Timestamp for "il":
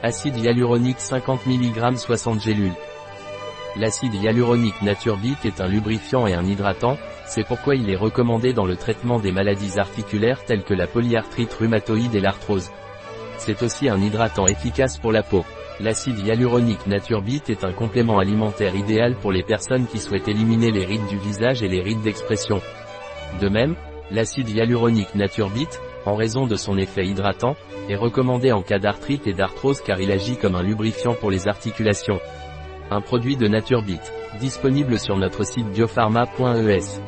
7.74-7.90, 30.00-30.10